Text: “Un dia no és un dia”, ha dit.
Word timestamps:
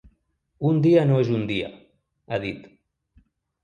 “Un 0.69 0.79
dia 0.85 1.03
no 1.11 1.21
és 1.25 1.31
un 1.37 1.45
dia”, 1.53 1.71
ha 2.35 2.43
dit. 2.51 2.69